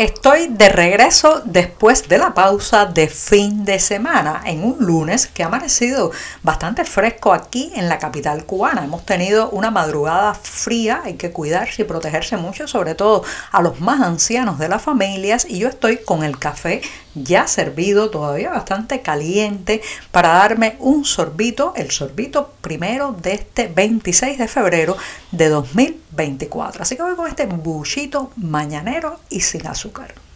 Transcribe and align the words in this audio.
Estoy 0.00 0.46
de 0.48 0.70
regreso 0.70 1.42
después 1.44 2.08
de 2.08 2.16
la 2.16 2.32
pausa 2.32 2.86
de 2.86 3.06
fin 3.06 3.66
de 3.66 3.78
semana, 3.78 4.40
en 4.46 4.64
un 4.64 4.78
lunes 4.78 5.26
que 5.26 5.42
ha 5.42 5.48
amanecido 5.48 6.10
bastante 6.42 6.86
fresco 6.86 7.34
aquí 7.34 7.70
en 7.74 7.86
la 7.86 7.98
capital 7.98 8.46
cubana. 8.46 8.82
Hemos 8.82 9.04
tenido 9.04 9.50
una 9.50 9.70
madrugada 9.70 10.32
fría, 10.32 11.02
hay 11.04 11.16
que 11.16 11.32
cuidarse 11.32 11.82
y 11.82 11.84
protegerse 11.84 12.38
mucho, 12.38 12.66
sobre 12.66 12.94
todo 12.94 13.24
a 13.52 13.60
los 13.60 13.82
más 13.82 14.00
ancianos 14.00 14.58
de 14.58 14.70
las 14.70 14.80
familias, 14.80 15.46
y 15.46 15.58
yo 15.58 15.68
estoy 15.68 15.98
con 15.98 16.24
el 16.24 16.38
café 16.38 16.80
ya 17.14 17.46
servido, 17.46 18.08
todavía 18.08 18.48
bastante 18.48 19.02
caliente, 19.02 19.82
para 20.12 20.30
darme 20.30 20.76
un 20.78 21.04
sorbito, 21.04 21.74
el 21.76 21.90
sorbito 21.90 22.54
primero 22.62 23.14
de 23.20 23.34
este 23.34 23.68
26 23.68 24.38
de 24.38 24.48
febrero 24.48 24.96
de 25.30 25.50
2024. 25.50 26.84
Así 26.84 26.96
que 26.96 27.02
voy 27.02 27.16
con 27.16 27.26
este 27.26 27.44
buchito 27.44 28.30
mañanero 28.36 29.18
y 29.28 29.40
sin 29.40 29.66
azúcar 29.66 29.89
azúcar. 29.90 30.29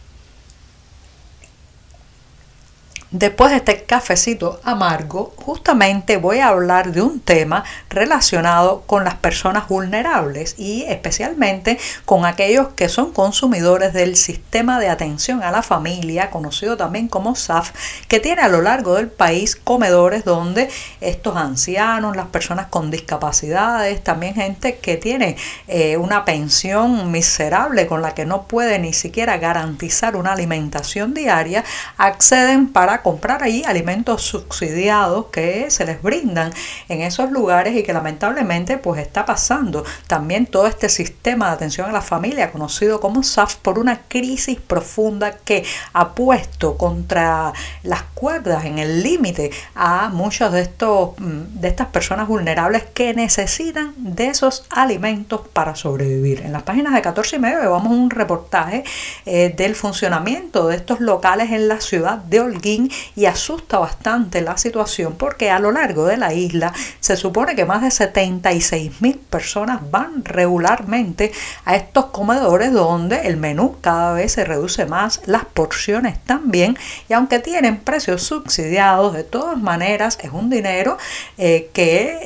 Después 3.16 3.52
de 3.52 3.58
este 3.58 3.84
cafecito 3.84 4.58
amargo, 4.64 5.32
justamente 5.36 6.16
voy 6.16 6.40
a 6.40 6.48
hablar 6.48 6.90
de 6.90 7.00
un 7.00 7.20
tema 7.20 7.62
relacionado 7.88 8.80
con 8.88 9.04
las 9.04 9.14
personas 9.14 9.68
vulnerables 9.68 10.56
y 10.58 10.82
especialmente 10.88 11.78
con 12.06 12.26
aquellos 12.26 12.70
que 12.70 12.88
son 12.88 13.12
consumidores 13.12 13.92
del 13.92 14.16
sistema 14.16 14.80
de 14.80 14.88
atención 14.88 15.44
a 15.44 15.52
la 15.52 15.62
familia, 15.62 16.30
conocido 16.30 16.76
también 16.76 17.06
como 17.06 17.36
SAF, 17.36 17.70
que 18.08 18.18
tiene 18.18 18.42
a 18.42 18.48
lo 18.48 18.62
largo 18.62 18.96
del 18.96 19.06
país 19.06 19.54
comedores 19.54 20.24
donde 20.24 20.68
estos 21.00 21.36
ancianos, 21.36 22.16
las 22.16 22.26
personas 22.26 22.66
con 22.66 22.90
discapacidades, 22.90 24.02
también 24.02 24.34
gente 24.34 24.78
que 24.78 24.96
tiene 24.96 25.36
eh, 25.68 25.98
una 25.98 26.24
pensión 26.24 27.12
miserable 27.12 27.86
con 27.86 28.02
la 28.02 28.12
que 28.12 28.26
no 28.26 28.48
puede 28.48 28.80
ni 28.80 28.92
siquiera 28.92 29.38
garantizar 29.38 30.16
una 30.16 30.32
alimentación 30.32 31.14
diaria, 31.14 31.62
acceden 31.96 32.72
para 32.72 33.03
comprar 33.04 33.42
ahí 33.42 33.62
alimentos 33.66 34.22
subsidiados 34.22 35.26
que 35.26 35.70
se 35.70 35.84
les 35.84 36.02
brindan 36.02 36.52
en 36.88 37.02
esos 37.02 37.30
lugares 37.30 37.76
y 37.76 37.82
que 37.82 37.92
lamentablemente 37.92 38.78
pues 38.78 39.00
está 39.00 39.26
pasando 39.26 39.84
también 40.06 40.46
todo 40.46 40.66
este 40.66 40.88
sistema 40.88 41.48
de 41.48 41.52
atención 41.52 41.88
a 41.88 41.92
la 41.92 42.00
familia 42.00 42.50
conocido 42.50 43.00
como 43.00 43.22
SAF 43.22 43.56
por 43.56 43.78
una 43.78 44.00
crisis 44.08 44.58
profunda 44.58 45.36
que 45.36 45.64
ha 45.92 46.14
puesto 46.14 46.78
contra 46.78 47.52
las 47.82 48.02
cuerdas 48.14 48.64
en 48.64 48.78
el 48.78 49.02
límite 49.02 49.50
a 49.74 50.08
muchos 50.08 50.50
de 50.50 50.62
estos 50.62 51.10
mm, 51.18 51.60
de 51.60 51.68
estas 51.68 51.88
personas 51.88 52.26
vulnerables 52.26 52.84
que 52.94 53.12
necesitan 53.12 53.92
de 53.98 54.28
esos 54.28 54.64
alimentos 54.70 55.42
para 55.52 55.76
sobrevivir. 55.76 56.40
En 56.40 56.52
las 56.52 56.62
páginas 56.62 56.94
de 56.94 57.02
14 57.02 57.36
y 57.36 57.38
medio 57.38 57.60
llevamos 57.60 57.92
un 57.92 58.08
reportaje 58.08 58.82
eh, 59.26 59.52
del 59.54 59.74
funcionamiento 59.74 60.68
de 60.68 60.76
estos 60.76 61.00
locales 61.00 61.50
en 61.50 61.68
la 61.68 61.82
ciudad 61.82 62.16
de 62.16 62.40
Holguín 62.40 62.90
y 63.16 63.26
asusta 63.26 63.78
bastante 63.78 64.40
la 64.40 64.56
situación 64.56 65.14
porque 65.16 65.50
a 65.50 65.58
lo 65.58 65.72
largo 65.72 66.06
de 66.06 66.16
la 66.16 66.32
isla 66.32 66.72
se 67.00 67.16
supone 67.16 67.54
que 67.54 67.64
más 67.64 67.82
de 67.82 67.90
76 67.90 69.00
mil 69.00 69.18
personas 69.18 69.80
van 69.90 70.24
regularmente 70.24 71.32
a 71.64 71.76
estos 71.76 72.06
comedores 72.06 72.72
donde 72.72 73.22
el 73.26 73.36
menú 73.36 73.76
cada 73.80 74.12
vez 74.12 74.32
se 74.32 74.44
reduce 74.44 74.86
más, 74.86 75.20
las 75.26 75.44
porciones 75.44 76.18
también 76.24 76.76
y 77.08 77.12
aunque 77.12 77.38
tienen 77.38 77.78
precios 77.78 78.22
subsidiados, 78.22 79.14
de 79.14 79.24
todas 79.24 79.58
maneras 79.58 80.18
es 80.22 80.30
un 80.32 80.50
dinero 80.50 80.98
eh, 81.38 81.70
que 81.72 82.20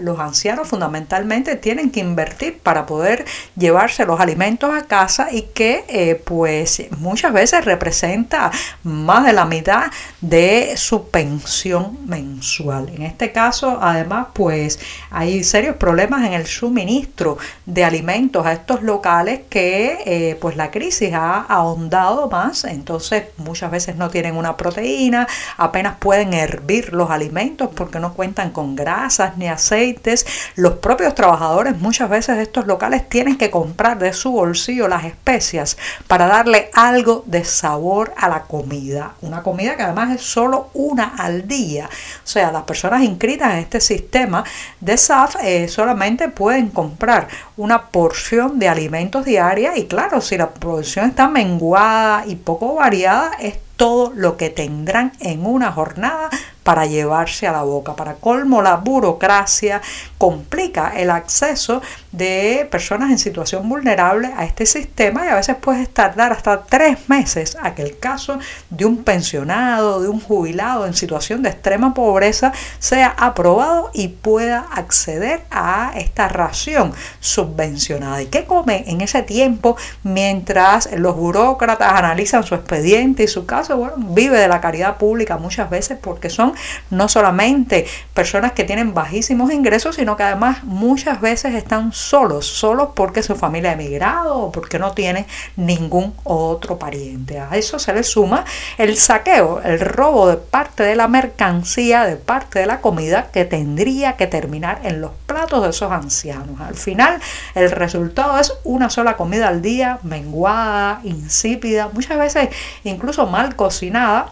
los 0.00 0.18
ancianos 0.18 0.68
fundamentalmente 0.68 1.56
tienen 1.56 1.90
que 1.90 2.00
invertir 2.00 2.58
para 2.58 2.86
poder 2.86 3.24
llevarse 3.56 4.06
los 4.06 4.20
alimentos 4.20 4.72
a 4.74 4.82
casa 4.82 5.28
y 5.30 5.42
que 5.42 5.84
eh, 5.88 6.20
pues 6.24 6.82
muchas 6.98 7.32
veces 7.32 7.64
representa 7.64 8.50
más 8.82 9.24
de 9.24 9.32
la 9.32 9.44
mitad 9.44 9.75
de 10.20 10.74
su 10.76 11.08
pensión 11.08 11.98
mensual. 12.06 12.88
En 12.94 13.02
este 13.02 13.32
caso, 13.32 13.78
además, 13.80 14.28
pues 14.32 14.78
hay 15.10 15.44
serios 15.44 15.76
problemas 15.76 16.24
en 16.24 16.32
el 16.32 16.46
suministro 16.46 17.38
de 17.64 17.84
alimentos 17.84 18.46
a 18.46 18.52
estos 18.52 18.82
locales 18.82 19.40
que 19.48 19.98
eh, 20.04 20.38
pues 20.40 20.56
la 20.56 20.70
crisis 20.70 21.12
ha 21.14 21.40
ahondado 21.40 22.28
más, 22.28 22.64
entonces 22.64 23.24
muchas 23.36 23.70
veces 23.70 23.96
no 23.96 24.10
tienen 24.10 24.36
una 24.36 24.56
proteína, 24.56 25.26
apenas 25.56 25.96
pueden 25.98 26.34
hervir 26.34 26.92
los 26.92 27.10
alimentos 27.10 27.70
porque 27.74 27.98
no 27.98 28.14
cuentan 28.14 28.50
con 28.50 28.76
grasas 28.76 29.36
ni 29.36 29.48
aceites. 29.48 30.26
Los 30.54 30.74
propios 30.74 31.14
trabajadores 31.14 31.78
muchas 31.78 32.08
veces 32.08 32.36
de 32.36 32.42
estos 32.42 32.66
locales 32.66 33.08
tienen 33.08 33.36
que 33.36 33.50
comprar 33.50 33.98
de 33.98 34.12
su 34.12 34.32
bolsillo 34.32 34.88
las 34.88 35.04
especias 35.04 35.76
para 36.06 36.26
darle 36.26 36.70
algo 36.74 37.24
de 37.26 37.44
sabor 37.44 38.12
a 38.16 38.28
la 38.28 38.42
comida. 38.42 39.14
Una 39.20 39.42
comida 39.42 39.65
que 39.74 39.82
además 39.82 40.14
es 40.14 40.20
solo 40.20 40.68
una 40.74 41.14
al 41.16 41.48
día. 41.48 41.86
O 41.88 42.26
sea, 42.26 42.52
las 42.52 42.64
personas 42.64 43.02
inscritas 43.02 43.54
en 43.54 43.60
este 43.60 43.80
sistema 43.80 44.44
de 44.80 44.98
SAF 44.98 45.36
eh, 45.42 45.66
solamente 45.68 46.28
pueden 46.28 46.68
comprar 46.68 47.28
una 47.56 47.86
porción 47.86 48.58
de 48.58 48.68
alimentos 48.68 49.24
diaria 49.24 49.76
y 49.78 49.86
claro, 49.86 50.20
si 50.20 50.36
la 50.36 50.50
producción 50.50 51.08
está 51.08 51.26
menguada 51.28 52.24
y 52.26 52.36
poco 52.36 52.74
variada, 52.74 53.32
es 53.40 53.58
todo 53.76 54.12
lo 54.14 54.36
que 54.36 54.50
tendrán 54.50 55.12
en 55.20 55.46
una 55.46 55.72
jornada 55.72 56.30
para 56.66 56.84
llevarse 56.84 57.46
a 57.46 57.52
la 57.52 57.62
boca. 57.62 57.94
Para 57.94 58.16
colmo, 58.16 58.60
la 58.60 58.74
burocracia 58.74 59.80
complica 60.18 60.92
el 60.96 61.10
acceso 61.10 61.80
de 62.10 62.66
personas 62.68 63.10
en 63.10 63.18
situación 63.18 63.68
vulnerable 63.68 64.32
a 64.36 64.44
este 64.44 64.66
sistema 64.66 65.24
y 65.24 65.28
a 65.28 65.36
veces 65.36 65.54
puede 65.56 65.86
tardar 65.86 66.32
hasta 66.32 66.64
tres 66.64 67.08
meses 67.08 67.56
a 67.62 67.76
que 67.76 67.82
el 67.82 68.00
caso 68.00 68.40
de 68.68 68.84
un 68.84 69.04
pensionado, 69.04 70.02
de 70.02 70.08
un 70.08 70.18
jubilado 70.18 70.86
en 70.86 70.94
situación 70.94 71.44
de 71.44 71.50
extrema 71.50 71.94
pobreza 71.94 72.52
sea 72.80 73.14
aprobado 73.16 73.90
y 73.94 74.08
pueda 74.08 74.66
acceder 74.72 75.42
a 75.52 75.92
esta 75.94 76.26
ración 76.26 76.92
subvencionada. 77.20 78.22
¿Y 78.22 78.26
qué 78.26 78.44
come 78.44 78.82
en 78.88 79.02
ese 79.02 79.22
tiempo 79.22 79.76
mientras 80.02 80.90
los 80.96 81.14
burócratas 81.14 81.92
analizan 81.92 82.42
su 82.42 82.56
expediente 82.56 83.22
y 83.22 83.28
su 83.28 83.46
caso? 83.46 83.76
Bueno, 83.76 83.94
vive 83.98 84.40
de 84.40 84.48
la 84.48 84.60
caridad 84.60 84.96
pública 84.96 85.36
muchas 85.36 85.70
veces 85.70 85.96
porque 86.00 86.28
son 86.28 86.55
no 86.90 87.08
solamente 87.08 87.86
personas 88.14 88.52
que 88.52 88.64
tienen 88.64 88.94
bajísimos 88.94 89.52
ingresos, 89.52 89.96
sino 89.96 90.16
que 90.16 90.22
además 90.22 90.64
muchas 90.64 91.20
veces 91.20 91.54
están 91.54 91.92
solos, 91.92 92.46
solos 92.46 92.90
porque 92.94 93.22
su 93.22 93.36
familia 93.36 93.70
ha 93.70 93.74
emigrado 93.74 94.36
o 94.38 94.52
porque 94.52 94.78
no 94.78 94.92
tiene 94.92 95.26
ningún 95.56 96.14
otro 96.24 96.78
pariente. 96.78 97.40
A 97.40 97.56
eso 97.56 97.78
se 97.78 97.92
le 97.92 98.02
suma 98.02 98.44
el 98.78 98.96
saqueo, 98.96 99.60
el 99.62 99.80
robo 99.80 100.28
de 100.28 100.36
parte 100.36 100.82
de 100.82 100.96
la 100.96 101.08
mercancía, 101.08 102.04
de 102.04 102.16
parte 102.16 102.60
de 102.60 102.66
la 102.66 102.80
comida 102.80 103.28
que 103.32 103.44
tendría 103.44 104.16
que 104.16 104.26
terminar 104.26 104.80
en 104.84 105.00
los 105.00 105.12
platos 105.26 105.62
de 105.62 105.70
esos 105.70 105.90
ancianos. 105.92 106.60
Al 106.60 106.74
final, 106.74 107.20
el 107.54 107.70
resultado 107.70 108.38
es 108.38 108.52
una 108.64 108.90
sola 108.90 109.16
comida 109.16 109.48
al 109.48 109.62
día, 109.62 109.98
menguada, 110.02 111.00
insípida, 111.04 111.88
muchas 111.92 112.18
veces 112.18 112.48
incluso 112.84 113.26
mal 113.26 113.56
cocinada 113.56 114.30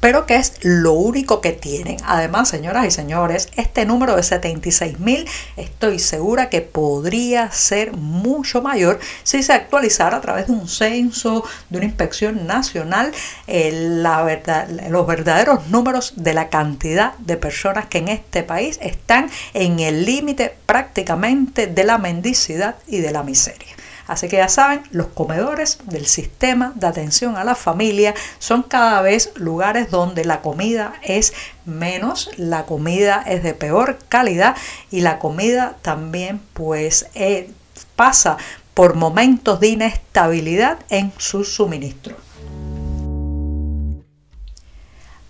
pero 0.00 0.26
que 0.26 0.36
es 0.36 0.54
lo 0.62 0.92
único 0.92 1.40
que 1.40 1.52
tienen. 1.52 1.96
Además, 2.04 2.48
señoras 2.48 2.86
y 2.86 2.90
señores, 2.90 3.48
este 3.56 3.84
número 3.84 4.16
de 4.16 4.22
76 4.22 5.00
mil 5.00 5.28
estoy 5.56 5.98
segura 5.98 6.48
que 6.48 6.60
podría 6.60 7.50
ser 7.50 7.92
mucho 7.92 8.62
mayor 8.62 8.98
si 9.22 9.42
se 9.42 9.52
actualizara 9.52 10.16
a 10.16 10.20
través 10.20 10.46
de 10.46 10.52
un 10.52 10.68
censo, 10.68 11.44
de 11.70 11.78
una 11.78 11.86
inspección 11.86 12.46
nacional, 12.46 13.12
los 13.46 15.06
verdaderos 15.06 15.68
números 15.68 16.14
de 16.16 16.34
la 16.34 16.48
cantidad 16.48 17.14
de 17.18 17.36
personas 17.36 17.86
que 17.86 17.98
en 17.98 18.08
este 18.08 18.42
país 18.42 18.78
están 18.82 19.30
en 19.54 19.80
el 19.80 20.04
límite 20.04 20.54
prácticamente 20.66 21.66
de 21.66 21.84
la 21.84 21.98
mendicidad 21.98 22.76
y 22.86 22.98
de 22.98 23.12
la 23.12 23.22
miseria. 23.22 23.74
Así 24.06 24.28
que 24.28 24.36
ya 24.36 24.48
saben, 24.48 24.82
los 24.90 25.08
comedores 25.08 25.78
del 25.84 26.06
sistema 26.06 26.72
de 26.74 26.86
atención 26.86 27.36
a 27.36 27.44
la 27.44 27.54
familia 27.54 28.14
son 28.38 28.62
cada 28.62 29.00
vez 29.02 29.32
lugares 29.36 29.90
donde 29.90 30.24
la 30.24 30.40
comida 30.40 30.94
es 31.02 31.32
menos, 31.64 32.30
la 32.36 32.64
comida 32.64 33.22
es 33.26 33.42
de 33.42 33.54
peor 33.54 33.98
calidad 34.08 34.56
y 34.90 35.00
la 35.00 35.18
comida 35.18 35.76
también 35.82 36.40
pues 36.52 37.06
eh, 37.14 37.50
pasa 37.96 38.36
por 38.74 38.94
momentos 38.94 39.60
de 39.60 39.68
inestabilidad 39.68 40.78
en 40.88 41.12
su 41.18 41.44
suministro. 41.44 42.16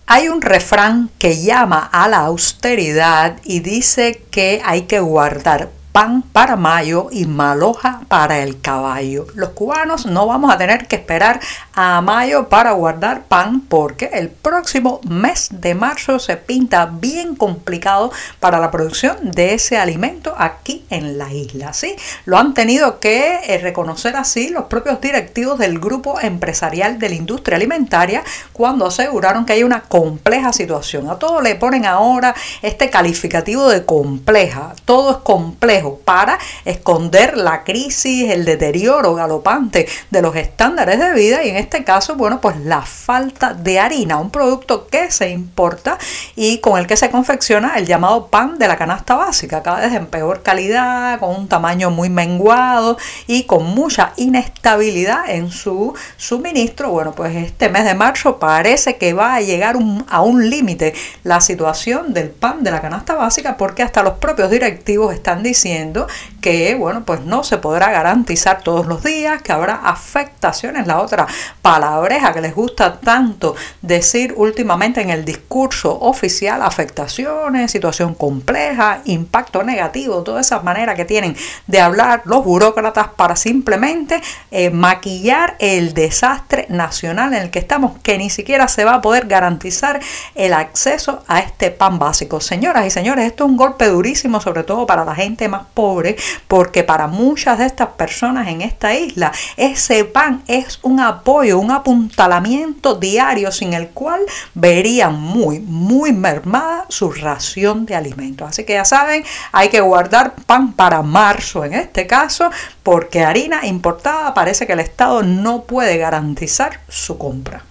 Hay 0.07 0.29
un 0.29 0.43
refrán 0.43 1.11
que 1.19 1.43
llama 1.43 1.89
a 1.91 2.07
la 2.09 2.19
austeridad 2.19 3.39
y 3.45 3.61
dice 3.61 4.23
que 4.31 4.61
hay 4.65 4.83
que 4.83 5.01
guardar 5.01 5.71
pan 5.93 6.23
para 6.23 6.57
mayo 6.57 7.09
y 7.13 7.27
maloja 7.27 8.01
para 8.09 8.39
el 8.39 8.61
caballo. 8.61 9.27
Los 9.35 9.51
cubanos 9.51 10.07
no 10.07 10.27
vamos 10.27 10.53
a 10.53 10.59
tener 10.59 10.89
que 10.89 10.97
esperar 10.97 11.41
a 11.75 12.01
mayo 12.03 12.49
para 12.49 12.73
guardar 12.73 13.23
pan 13.25 13.61
porque 13.61 14.11
el 14.13 14.29
próximo 14.29 15.01
mes 15.09 15.49
de 15.51 15.75
marzo 15.75 16.19
se 16.19 16.37
pinta 16.37 16.87
bien 16.87 17.35
complicado 17.35 18.13
para 18.41 18.59
la 18.59 18.71
producción 18.71 19.31
de 19.31 19.55
ese 19.55 19.79
alimento 19.79 20.35
aquí 20.37 20.85
en 20.91 21.19
la 21.19 21.33
isla. 21.33 21.73
¿sí? 21.73 21.97
Lo 22.25 22.39
han 22.39 22.55
tenido 22.55 23.01
que 23.01 23.41
eh, 23.47 23.59
reconocer 23.59 24.17
así 24.17 24.49
los 24.49 24.65
propios 24.65 25.01
directivos 25.01 25.59
del 25.59 25.79
grupo 25.79 26.21
empresarial 26.21 26.99
de 26.99 27.09
la 27.09 27.15
industria 27.15 27.57
alimentaria 27.57 28.23
cuando 28.53 28.87
aseguraron 28.87 29.47
que 29.47 29.55
hay 29.55 29.63
una 29.63 29.83
compleja 29.83 30.53
situación. 30.53 31.09
A 31.09 31.19
todo 31.19 31.41
le 31.41 31.55
ponen 31.55 31.87
ahora 31.87 32.35
este 32.61 32.91
calificativo 32.91 33.69
de 33.69 33.85
compleja. 33.85 34.75
Todo 34.85 35.13
es 35.13 35.17
complejo 35.19 36.01
para 36.05 36.39
esconder 36.65 37.37
la 37.37 37.65
crisis, 37.65 38.31
el 38.31 38.45
deterioro 38.45 39.15
galopante 39.15 39.89
de 40.11 40.23
los 40.23 40.37
estándares 40.37 40.99
de 40.99 41.13
vida 41.15 41.45
y 41.45 41.51
en 41.51 41.62
este 41.63 41.85
caso, 41.85 42.17
bueno, 42.17 42.41
pues 42.41 42.57
la 42.59 42.83
falta 42.83 43.55
de 43.55 43.79
harina, 43.79 44.19
un 44.19 44.31
producto 44.31 44.87
que 44.87 45.11
se 45.11 45.31
importa 45.31 45.99
y 46.37 46.59
con 46.59 46.79
el 46.79 46.87
que 46.87 46.97
se 46.97 47.11
confecciona 47.11 47.75
el 47.77 47.87
llamado 47.87 48.27
pan 48.27 48.59
de 48.59 48.69
la 48.69 48.77
canasta 48.77 49.17
básica, 49.17 49.63
cada 49.63 49.81
vez 49.81 49.93
en 49.95 50.07
peor 50.07 50.43
calidad, 50.43 51.19
con 51.21 51.35
un 51.35 51.49
tamaño 51.49 51.91
muy 51.91 52.11
menguado 52.11 52.99
y 53.27 53.45
con 53.45 53.65
mucha 53.65 54.13
inestabilidad 54.17 55.31
en 55.31 55.51
su 55.51 55.95
suministro. 56.17 56.91
Bueno, 56.91 57.13
pues 57.13 57.35
este 57.37 57.69
mes 57.69 57.85
de 57.85 57.95
marzo 57.95 58.39
parece 58.39 58.97
que 58.97 59.13
va 59.13 59.35
a 59.35 59.41
llegar 59.41 59.77
a 60.09 60.21
un 60.21 60.51
límite 60.51 60.95
la 61.25 61.41
situación 61.41 62.13
del 62.13 62.31
pan 62.31 62.63
de 62.63 62.71
la 62.71 62.81
canasta 62.81 63.15
básica 63.15 63.57
porque 63.57 63.83
hasta 63.83 64.03
los 64.03 64.15
propios 64.15 64.51
directivos 64.51 65.15
están 65.15 65.43
diciendo 65.43 66.07
que, 66.41 66.75
bueno, 66.75 67.05
pues 67.05 67.21
no 67.23 67.45
se 67.45 67.59
podrá 67.59 67.91
garantizar 67.91 68.63
todos 68.63 68.87
los 68.87 69.03
días, 69.03 69.43
que 69.43 69.53
habrá 69.53 69.75
afectaciones, 69.75 70.87
la 70.87 71.01
otra 71.01 71.27
palabreja 71.63 72.33
que 72.33 72.41
les 72.41 72.55
gusta 72.55 72.99
tanto 73.01 73.55
decir 73.81 74.35
últimamente 74.37 75.01
en 75.01 75.11
el 75.11 75.25
discurso 75.25 75.97
oficial, 76.01 76.61
afectaciones, 76.61 77.71
situación 77.71 78.15
compleja, 78.15 79.01
impacto 79.05 79.63
negativo, 79.63 80.23
toda 80.23 80.41
esa 80.41 80.61
manera 80.61 80.97
que 80.97 81.05
tienen 81.05 81.37
de 81.69 81.81
hablar 81.81 82.23
los 82.25 82.45
burócratas 82.45 83.09
para 83.17 83.37
simplemente 83.37 84.21
eh, 84.51 84.71
maquillar 84.71 85.57
el 85.61 85.95
desastre 85.95 86.67
nacional 86.69 87.33
en 87.35 87.43
el 87.43 87.51
que 87.51 87.61
estamos, 87.61 87.93
que 88.03 88.19
ni 88.19 88.29
siquiera 88.29 88.67
se 88.67 88.85
va 88.85 88.95
a 88.95 89.01
poder 89.01 89.27
garantizar 89.27 90.01
el 90.35 90.53
acceso 90.55 91.23
a 91.29 91.39
este 91.39 91.71
pan 91.71 91.99
básico. 91.99 92.41
Señoras 92.41 92.87
y 92.87 92.91
señores, 92.91 93.27
esto 93.27 93.45
es 93.45 93.51
un 93.51 93.57
golpe 93.57 93.87
durísimo, 93.87 94.41
sobre 94.41 94.65
todo 94.65 94.87
para 94.87 95.05
la 95.05 95.15
gente 95.15 95.49
más 95.49 95.63
pobre, 95.75 96.17
porque 96.49 96.83
para 96.83 97.07
muchas 97.07 97.59
de 97.59 97.67
estas 97.67 97.89
personas 97.91 98.49
en 98.49 98.63
esta 98.63 98.95
isla, 98.95 99.33
ese 99.57 100.05
pan 100.05 100.43
es 100.49 100.81
un 100.83 100.99
apoyo, 100.99 101.52
un 101.55 101.71
apuntalamiento 101.71 102.95
diario 102.95 103.53
sin 103.53 103.73
el 103.73 103.89
cual 103.89 104.21
verían 104.55 105.21
muy, 105.21 105.61
muy 105.61 106.13
mermada 106.13 106.87
su 106.89 107.11
ración 107.11 107.87
de 107.87 107.95
alimentos. 107.95 108.49
Así 108.49 108.65
que 108.65 108.75
ya 108.75 108.85
saben, 108.85 109.25
hay 109.53 109.69
que 109.69 109.81
guardar 109.81 110.35
pan 110.47 110.73
para 110.73 111.03
marzo 111.03 111.65
en 111.65 111.75
este 111.75 112.07
caso, 112.07 112.51
porque 112.83 113.23
harina 113.23 113.67
importada 113.67 114.35
parece 114.35 114.67
que 114.67 114.73
el 114.73 114.81
Estado 114.81 115.23
no 115.23 115.63
puede 115.63 115.99
garantizar 115.99 116.81
su 116.89 117.19
compra. 117.19 117.65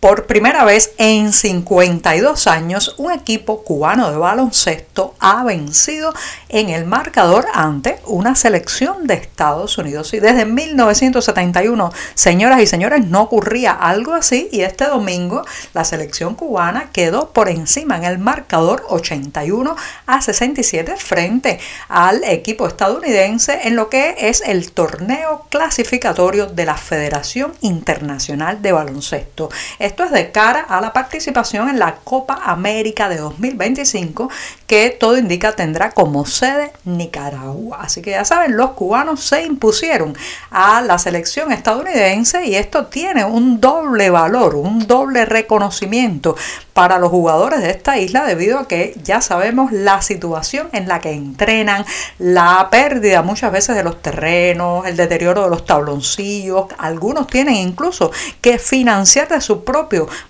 Por 0.00 0.24
primera 0.24 0.64
vez 0.64 0.92
en 0.96 1.30
52 1.30 2.46
años, 2.46 2.94
un 2.96 3.12
equipo 3.12 3.62
cubano 3.62 4.10
de 4.10 4.16
baloncesto 4.16 5.14
ha 5.20 5.44
vencido 5.44 6.14
en 6.48 6.70
el 6.70 6.86
marcador 6.86 7.44
ante 7.52 8.00
una 8.06 8.34
selección 8.34 9.06
de 9.06 9.12
Estados 9.12 9.76
Unidos. 9.76 10.14
Y 10.14 10.20
desde 10.20 10.46
1971, 10.46 11.92
señoras 12.14 12.62
y 12.62 12.66
señores, 12.66 13.04
no 13.04 13.20
ocurría 13.20 13.72
algo 13.72 14.14
así 14.14 14.48
y 14.50 14.62
este 14.62 14.86
domingo 14.86 15.44
la 15.74 15.84
selección 15.84 16.34
cubana 16.34 16.88
quedó 16.94 17.34
por 17.34 17.50
encima 17.50 17.98
en 17.98 18.04
el 18.04 18.18
marcador 18.18 18.86
81 18.88 19.76
a 20.06 20.22
67 20.22 20.96
frente 20.96 21.60
al 21.90 22.24
equipo 22.24 22.66
estadounidense 22.66 23.60
en 23.64 23.76
lo 23.76 23.90
que 23.90 24.16
es 24.18 24.42
el 24.46 24.72
torneo 24.72 25.44
clasificatorio 25.50 26.46
de 26.46 26.64
la 26.64 26.78
Federación 26.78 27.52
Internacional 27.60 28.62
de 28.62 28.72
Baloncesto. 28.72 29.50
Esto 29.90 30.04
es 30.04 30.12
de 30.12 30.30
cara 30.30 30.60
a 30.68 30.80
la 30.80 30.92
participación 30.92 31.68
en 31.68 31.80
la 31.80 31.96
Copa 32.04 32.42
América 32.44 33.08
de 33.08 33.16
2025 33.16 34.30
que 34.68 34.90
todo 34.90 35.18
indica 35.18 35.56
tendrá 35.56 35.90
como 35.90 36.26
sede 36.26 36.70
Nicaragua. 36.84 37.78
Así 37.80 38.00
que 38.00 38.12
ya 38.12 38.24
saben, 38.24 38.56
los 38.56 38.70
cubanos 38.70 39.24
se 39.24 39.42
impusieron 39.42 40.16
a 40.52 40.80
la 40.80 40.96
selección 40.98 41.50
estadounidense 41.50 42.46
y 42.46 42.54
esto 42.54 42.86
tiene 42.86 43.24
un 43.24 43.60
doble 43.60 44.10
valor, 44.10 44.54
un 44.54 44.86
doble 44.86 45.24
reconocimiento 45.24 46.36
para 46.72 47.00
los 47.00 47.10
jugadores 47.10 47.60
de 47.60 47.70
esta 47.70 47.98
isla 47.98 48.24
debido 48.24 48.60
a 48.60 48.68
que 48.68 48.94
ya 49.02 49.20
sabemos 49.20 49.72
la 49.72 50.02
situación 50.02 50.68
en 50.72 50.86
la 50.86 51.00
que 51.00 51.10
entrenan, 51.10 51.84
la 52.20 52.68
pérdida 52.70 53.22
muchas 53.22 53.50
veces 53.50 53.74
de 53.74 53.82
los 53.82 54.00
terrenos, 54.00 54.86
el 54.86 54.96
deterioro 54.96 55.42
de 55.42 55.50
los 55.50 55.66
tabloncillos, 55.66 56.66
algunos 56.78 57.26
tienen 57.26 57.56
incluso 57.56 58.12
que 58.40 58.58
financiar 58.58 59.26
de 59.26 59.40
su 59.40 59.64
propio 59.64 59.79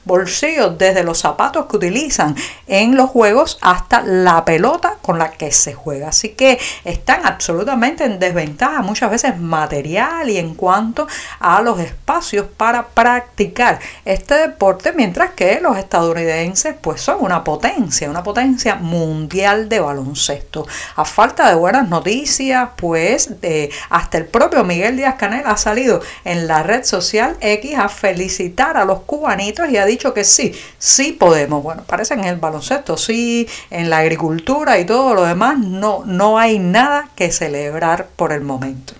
bolsillo 0.04 0.70
desde 0.70 1.02
los 1.02 1.18
zapatos 1.18 1.66
que 1.66 1.76
utilizan 1.76 2.36
en 2.66 2.96
los 2.96 3.10
juegos 3.10 3.58
hasta 3.60 4.02
la 4.02 4.44
pelota 4.44 4.96
con 5.02 5.18
la 5.18 5.30
que 5.30 5.52
se 5.52 5.74
juega. 5.74 6.08
Así 6.08 6.30
que 6.30 6.58
están 6.84 7.26
absolutamente 7.26 8.04
en 8.04 8.18
desventaja 8.18 8.82
muchas 8.82 9.10
veces 9.10 9.38
material 9.38 10.30
y 10.30 10.38
en 10.38 10.54
cuanto 10.54 11.06
a 11.38 11.60
los 11.62 11.80
espacios 11.80 12.46
para 12.56 12.88
practicar 12.88 13.78
este 14.04 14.34
deporte, 14.34 14.92
mientras 14.92 15.30
que 15.30 15.60
los 15.60 15.76
estadounidenses 15.76 16.74
pues 16.80 17.00
son 17.00 17.18
una 17.20 17.44
potencia, 17.44 18.10
una 18.10 18.22
potencia 18.22 18.76
mundial 18.76 19.68
de 19.68 19.80
baloncesto. 19.80 20.66
A 20.96 21.04
falta 21.04 21.48
de 21.48 21.54
buenas 21.54 21.88
noticias, 21.88 22.70
pues 22.76 23.40
de, 23.40 23.70
hasta 23.88 24.18
el 24.18 24.26
propio 24.26 24.64
Miguel 24.64 24.96
Díaz 24.96 25.16
Canel 25.16 25.46
ha 25.46 25.56
salido 25.56 26.00
en 26.24 26.46
la 26.46 26.62
red 26.62 26.84
social 26.84 27.36
X 27.40 27.78
a 27.78 27.88
felicitar 27.88 28.76
a 28.76 28.84
los 28.84 29.00
y 29.40 29.76
ha 29.76 29.86
dicho 29.86 30.12
que 30.12 30.24
sí, 30.24 30.54
sí 30.78 31.12
podemos. 31.12 31.62
Bueno, 31.62 31.82
parece 31.86 32.14
en 32.14 32.24
el 32.24 32.36
baloncesto 32.36 32.96
sí, 32.96 33.48
en 33.70 33.88
la 33.88 33.98
agricultura 33.98 34.78
y 34.78 34.84
todo 34.84 35.14
lo 35.14 35.24
demás 35.24 35.58
no, 35.58 36.02
no 36.04 36.38
hay 36.38 36.58
nada 36.58 37.08
que 37.14 37.32
celebrar 37.32 38.08
por 38.16 38.32
el 38.32 38.42
momento. 38.42 38.94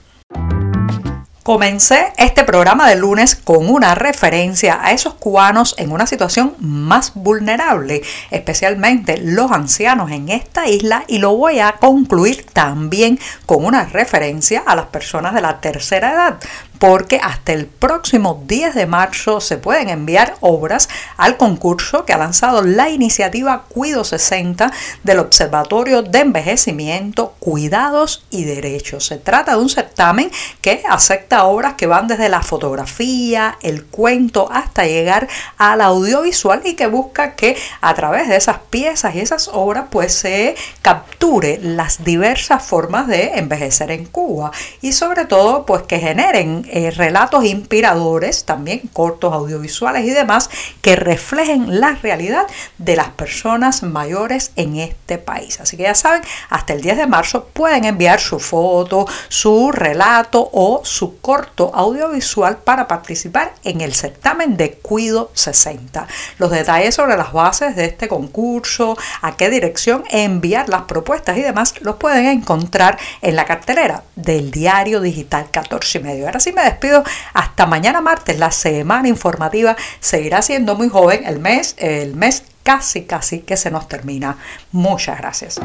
Comencé 1.43 2.13
este 2.17 2.45
programa 2.45 2.89
de 2.89 2.97
lunes 2.97 3.35
con 3.35 3.69
una 3.69 3.95
referencia 3.95 4.79
a 4.83 4.93
esos 4.93 5.15
cubanos 5.15 5.75
en 5.79 5.91
una 5.91 6.07
situación 6.07 6.55
más 6.61 7.13
vulnerable, 7.15 8.03
especialmente 8.31 9.17
los 9.17 9.51
ancianos 9.51 10.11
en 10.11 10.29
esta 10.29 10.69
isla 10.69 11.05
y 11.09 11.19
lo 11.19 11.35
voy 11.37 11.59
a 11.59 11.73
concluir 11.73 12.47
también 12.53 13.19
con 13.47 13.65
una 13.65 13.87
referencia 13.87 14.63
a 14.67 14.77
las 14.77 14.87
personas 14.87 15.35
de 15.35 15.41
la 15.41 15.61
tercera 15.61 16.13
edad, 16.13 16.39
porque 16.81 17.21
hasta 17.23 17.53
el 17.53 17.67
próximo 17.67 18.43
10 18.47 18.75
de 18.75 18.87
marzo 18.87 19.41
se 19.41 19.59
pueden 19.59 19.91
enviar 19.91 20.37
obras 20.41 20.89
al 21.19 21.37
concurso 21.37 22.07
que 22.07 22.15
ha 22.15 22.19
lanzado 22.19 22.63
la 22.63 22.89
iniciativa 22.89 23.65
Cuido 23.69 24.03
60 24.03 24.73
del 25.05 25.19
Observatorio 25.19 26.03
de 26.03 26.21
Envejecimiento, 26.21 27.35
Cuidados 27.39 28.25
y 28.31 28.45
Derechos. 28.45 29.05
Se 29.07 29.19
trata 29.19 29.57
de 29.57 29.63
un 29.63 29.69
certamen 29.69 30.31
que 30.63 30.83
acepta 30.89 31.45
obras 31.45 31.75
que 31.75 31.87
van 31.87 32.09
desde 32.09 32.31
la 32.31 32.41
fotografía, 32.41 33.59
el 33.61 33.85
cuento, 33.85 34.49
hasta 34.51 34.87
llegar 34.87 35.29
al 35.59 35.83
audiovisual 35.83 36.63
y 36.65 36.77
que 36.77 36.87
busca 36.87 37.35
que 37.35 37.59
a 37.83 37.93
través 37.93 38.27
de 38.29 38.37
esas 38.37 38.57
piezas 38.71 39.15
y 39.15 39.21
esas 39.21 39.49
obras 39.53 39.89
pues 39.91 40.15
se 40.15 40.55
capture 40.81 41.61
las 41.63 42.05
diversas 42.05 42.65
formas 42.65 43.07
de 43.07 43.33
envejecer 43.35 43.91
en 43.91 44.07
Cuba 44.07 44.51
y 44.81 44.93
sobre 44.93 45.27
todo 45.27 45.67
pues 45.67 45.83
que 45.83 45.99
generen 45.99 46.70
eh, 46.71 46.91
relatos 46.91 47.45
inspiradores, 47.45 48.45
también 48.45 48.83
cortos 48.93 49.33
audiovisuales 49.33 50.05
y 50.07 50.11
demás, 50.11 50.51
que 50.83 50.97
reflejen 50.97 51.81
la 51.81 51.95
realidad 51.95 52.47
de 52.79 52.97
las 52.97 53.09
personas 53.09 53.83
mayores 53.83 54.53
en 54.57 54.77
este 54.77 55.19
país. 55.19 55.61
Así 55.61 55.77
que 55.77 55.85
ya 55.85 55.95
saben, 55.95 56.23
hasta 56.49 56.73
el 56.73 56.81
10 56.81 56.97
de 56.99 57.07
marzo 57.07 57.47
pueden 57.53 57.85
enviar 57.85 58.21
su 58.21 58.39
foto, 58.39 59.07
su 59.29 59.73
relato 59.73 60.49
o 60.53 60.83
su 60.85 61.21
corto 61.21 61.71
audiovisual 61.75 62.59
para 62.59 62.89
participar 62.89 63.55
en 63.65 63.81
el 63.81 63.95
certamen 63.95 64.57
de 64.57 64.73
Cuido 64.73 65.31
60. 65.35 66.07
Los 66.39 66.51
detalles 66.51 66.95
sobre 66.95 67.17
las 67.17 67.33
bases 67.33 67.77
de 67.77 67.87
este 67.87 68.09
concurso, 68.09 68.97
a 69.23 69.37
qué 69.37 69.51
dirección 69.51 70.05
enviar 70.11 70.69
las 70.69 70.83
propuestas 70.83 71.37
y 71.37 71.43
demás, 71.43 71.75
los 71.81 71.97
pueden 71.97 72.27
encontrar 72.27 72.99
en 73.23 73.37
la 73.37 73.45
cartelera 73.45 74.03
del 74.17 74.51
diario 74.51 75.01
digital 75.01 75.51
14 75.51 75.99
y 75.99 76.03
medio. 76.03 76.27
Ahora 76.27 76.41
sí 76.41 76.53
despido 76.65 77.05
hasta 77.35 77.67
mañana 77.67 78.01
martes. 78.01 78.39
La 78.39 78.51
semana 78.51 79.09
informativa 79.09 79.77
seguirá 80.01 80.43
siendo 80.43 80.75
muy 80.75 80.89
joven. 80.89 81.25
El 81.25 81.39
mes, 81.39 81.75
el 81.79 82.15
mes 82.15 82.45
casi, 82.63 83.05
casi 83.05 83.41
que 83.41 83.57
se 83.57 83.71
nos 83.71 83.89
termina. 83.89 84.37
Muchas 84.73 85.19
gracias. 85.19 85.61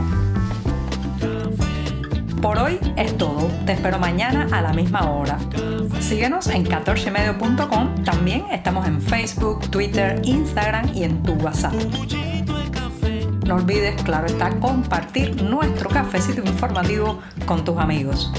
Por 2.41 2.59
hoy 2.59 2.79
es 2.95 3.17
todo. 3.17 3.49
Te 3.65 3.73
espero 3.73 3.97
mañana 3.97 4.47
a 4.51 4.61
la 4.61 4.71
misma 4.71 5.09
hora. 5.09 5.39
Síguenos 5.99 6.47
en 6.47 6.65
14medio.com. 6.65 8.03
También 8.03 8.45
estamos 8.51 8.87
en 8.87 9.01
Facebook, 9.01 9.69
Twitter, 9.71 10.21
Instagram 10.23 10.91
y 10.93 11.03
en 11.03 11.23
tu 11.23 11.33
WhatsApp. 11.33 11.73
No 13.45 13.55
olvides, 13.55 14.01
claro 14.03 14.25
está, 14.25 14.49
compartir 14.59 15.41
nuestro 15.43 15.89
cafecito 15.89 16.41
informativo 16.41 17.19
con 17.45 17.63
tus 17.63 17.77
amigos. 17.77 18.31